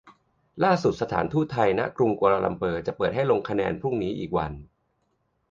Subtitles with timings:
[0.63, 4.51] ล่าสุดสถานทูตไทยณ.กรุงกัวลาลัมเปอร์จะเปิดให้ลงคะแนนพรุ่งนี้อีกวัน